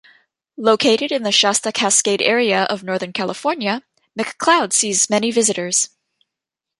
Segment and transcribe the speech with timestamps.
[0.57, 3.83] Located in the Shasta Cascade area of Northern California,
[4.17, 5.89] McCloud sees many visitors.